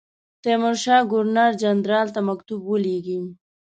تیمورشاه 0.43 1.07
ګورنر 1.11 1.51
جنرال 1.61 2.07
ته 2.15 2.19
مکتوب 2.29 2.61
ولېږی. 2.67 3.19